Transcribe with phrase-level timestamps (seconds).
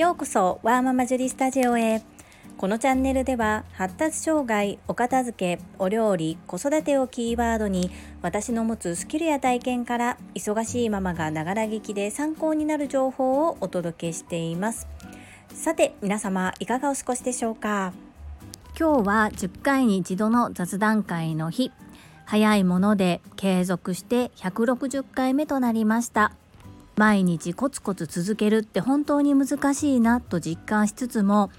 [0.00, 2.00] ようこそワーママジュリスタジオへ。
[2.56, 7.90] このチャンネルでは発達障害お片付けお料理子育てをキーワードに
[8.22, 14.88] 私の持つスキルや体験から忙しいママがながら聞きで参考になる情報をお届けしています。
[15.52, 17.92] さて皆様いかがお過ごしでしょうか？
[18.80, 21.72] 今日は10回に一度の雑談会の日。
[22.24, 26.32] 早いもので継続して160回目となりました。
[27.00, 31.50] 毎日コツコツ続けるって本当に難しいなと実感しつつも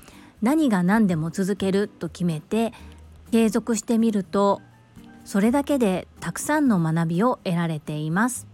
[0.44, 2.74] 何が何でも続けると決めて
[3.32, 4.62] 継続してみると
[5.26, 8.46] それだけでたくさんの学びを得られています。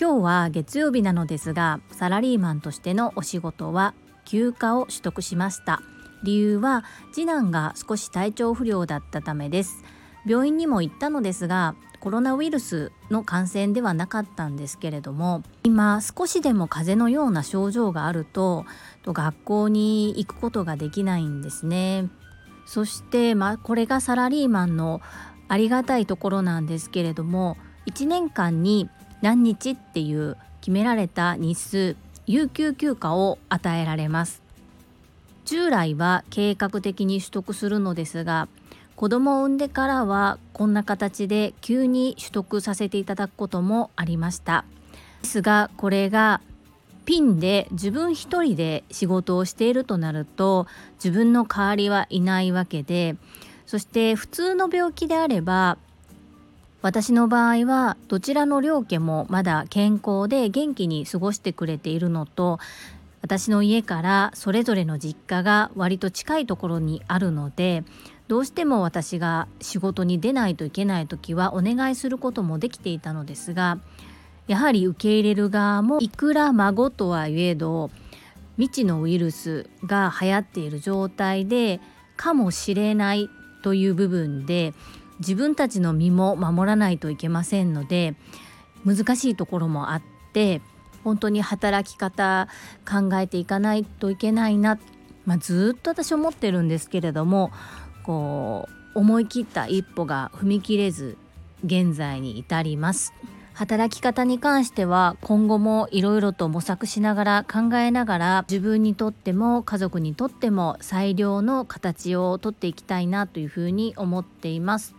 [0.00, 3.92] 今日は月曜日なのですがサラリーマンとしてのお仕事は
[4.24, 5.82] 休暇を取得しました。
[6.22, 9.82] 理由は次男が少し体調不良だったためです。
[10.24, 18.64] 病院にも行ったのですがコロナウイルスの感染ではなかったんですけれども今少しでも風邪のような症状があると
[19.04, 22.08] 学校に行くことができないんですね。
[22.66, 25.00] そして、まあ、これがサラリーマンの
[25.48, 27.56] ありがたいところなんですけれども
[27.86, 28.88] 1年間に
[29.22, 34.42] 何日っていう決められた日数有給休暇を与えられます。
[35.44, 38.48] 従来は計画的に取得するのですが
[39.00, 44.66] 子供を産んでからはこんな形で急に取得させていただくこともありました。
[45.22, 46.42] ですがこれが
[47.06, 50.66] ピンで自分一人で仕事をしているとなると
[51.02, 53.16] 自分の代わりはいないわけで
[53.64, 55.78] そして普通の病気であれば
[56.82, 62.58] 私の場合はどちらの両家もまだ健康で元気に過ごしてくれているのと
[63.22, 67.84] 私の家からそれぞれの実家が割と近いところにあるので
[68.28, 73.78] どうしても私が仕事に出ないといけない時はお願いすることもできていたのですが
[74.46, 77.90] やはり受け入れる側もいくら孫とはいえど
[78.56, 81.80] 未知のウイルスが流行っている状態で
[82.16, 83.30] かもしれない
[83.62, 84.74] という部分で
[85.20, 88.14] 自分たちの身も守らないといけませんので
[88.84, 90.02] 難しいところもあっ
[90.32, 90.62] て
[91.04, 92.48] 本当に働き方
[92.88, 94.78] 考えていかないといけないな、
[95.24, 97.50] まあ、ずっと私思ってるんですけれども
[98.04, 101.16] こう思い切った一歩が踏み切れず
[101.64, 103.12] 現在に至ります。
[103.52, 114.94] 働き方に関しては今後もいろいろと模索しながら考えながら自分にとっても家族にとっても最良の形をとっていきたいなというふうに思っています。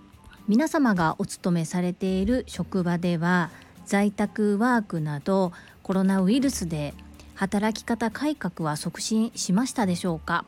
[0.48, 3.50] 皆様がお勤めされている職場では
[3.86, 5.54] 在宅ワークなど
[5.84, 6.94] コロナウイルスで
[7.36, 10.46] 働き方改革は促進しましたでしょうか？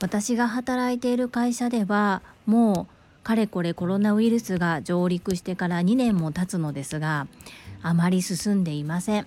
[0.00, 2.88] 私が働いている会社ではも
[3.22, 7.26] うかれこれコロナウイルスが上陸してから2年も経つのですが
[7.82, 9.26] あまり進んでいません。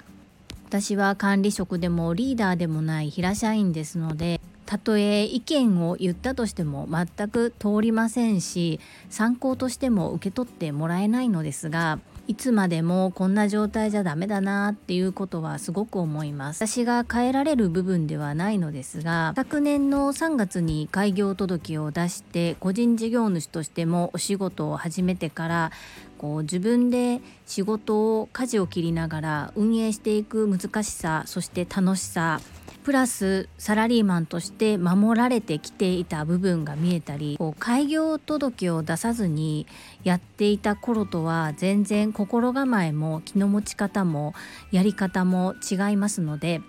[0.67, 16.67] 私は管理職でもリーダーでもない平社員ですのでたとえ意見を言ったとしても全く通りませんし参考としても受け取ってもらえないのですがいつまでもこんな状態じゃダメだなっていうことはすごく思います。
[16.67, 25.71] 私が変えられる部分ではないのですが昨年の3月に開業届を出して個人事業主としてもお仕事を始めてから
[26.17, 32.41] こう自分で仕事を舵を切りながら運営していく難しさそして楽しさ
[32.87, 39.67] プラスサラリーマンとして守られてきていた部分が見えたりこう開業届を出さずに
[40.05, 44.33] やっていた頃とは全然心構えも気の持ち方も
[44.71, 46.61] やり方も違いますので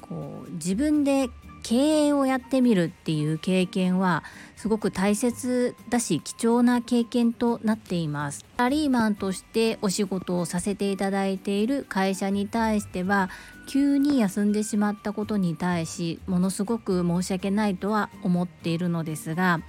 [0.00, 1.28] こう自分で
[1.62, 4.24] 経営をやってみるっていう経験は
[4.56, 8.44] すごく大切だし貴重な経験となっています。
[8.56, 13.30] サラリーマンとしてお仕事をさせていただいている会社に対しては
[13.66, 19.60] 急に休んでしまったことに対しものすごく申し訳ないとは思っているのですが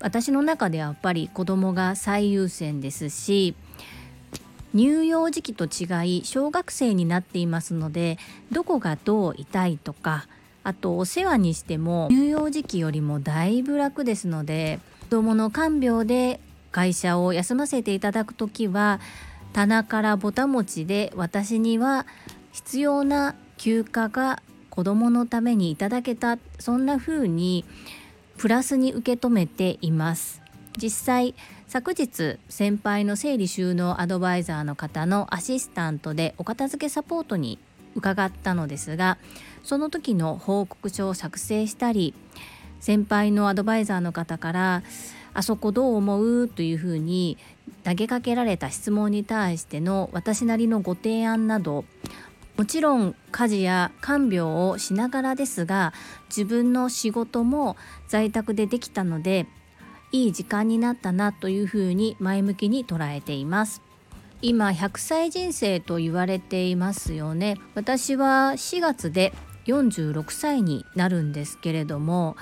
[0.00, 3.54] 私の中ではやっぱり子供が最優先ですし
[4.74, 8.18] 乳幼児期と違い小学生になっていますので
[8.52, 10.26] どこがどう痛いとか
[10.66, 16.40] あとお世話にしても乳幼児期よりもだいぶ楽ですので子どもの看病で
[16.72, 18.98] 会社を休ませていただく時は
[19.52, 22.04] 棚からぼた餅で私には
[22.50, 27.64] 必要な休暇が子どものためにいただけたそんな風に
[28.36, 30.42] プラスに受け止めています。
[30.76, 31.34] 実際
[31.68, 37.60] 昨日先輩の整理収納アドバイザーの方のアシスタントでお片付けサポートに
[37.96, 39.18] 伺ったのですが
[39.64, 42.14] その時の報告書を作成したり
[42.78, 44.82] 先輩のアドバイザーの方から
[45.34, 47.36] 「あそこどう思う?」というふうに
[47.82, 51.84] 投げかけられた質問に対しての私なりのご提案など
[52.56, 55.92] もちろん家事や看病をしながらですが
[56.28, 57.76] 自分の仕事も
[58.08, 59.46] 在宅でできたので
[60.12, 63.82] いい時間になったなというふうに前向きに捉えています
[64.46, 69.32] 今100歳人生と言われていますよね私は4月で
[69.66, 72.36] 46歳になるんですけれども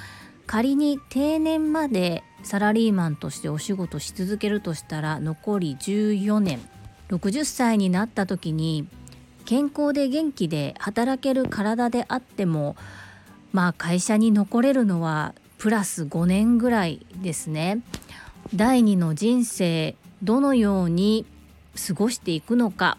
[0.46, 6.60] 仮に定年までサラリーマンとしてお仕事し続けるとしたら残り14年
[7.08, 8.86] 60歳になった時に
[9.46, 12.76] 健康で元気で働ける体であっても
[13.52, 17.80] まあ会社に残れるのはプラス5年ぐらいですね。
[18.54, 21.24] 第二の人生どのように
[21.86, 22.98] 過ごしていくのか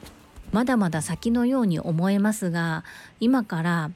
[0.52, 2.84] まだまだ先のように思えますが
[3.20, 3.92] 今から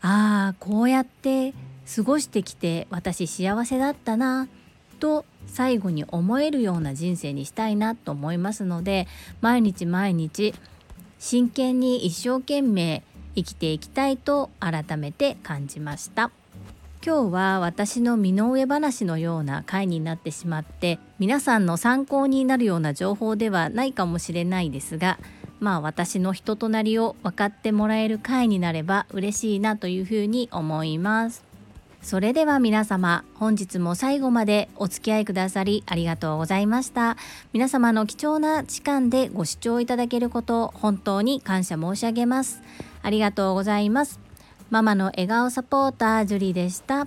[0.00, 1.54] ああこうやって
[1.94, 4.48] 過ごしてきて私幸せだったな
[5.00, 9.08] と最後に思えるような人生にしたいなと思いますので
[9.40, 10.54] 毎日毎日
[11.18, 13.02] 真剣に一生懸命
[13.34, 16.30] 生きていきたいと改めて感じました。
[17.04, 25.18] 今日は私の身の上話のような回になってしまって皆さんの参考になるような情報ではないかもしれないですが
[25.58, 31.44] まあ私の人となりを分かってもらえる回になれば嬉しいなというふうに思います。
[32.02, 37.16] それでは皆様本日も最後までお付き合いくださりありがとうございました。
[37.52, 42.60] 皆様の貴重な時間でご視聴いただけることを本当に感謝申し上げます。
[43.02, 44.21] ありがとうございます。
[44.72, 47.06] ママの笑顔サポータージュリでした。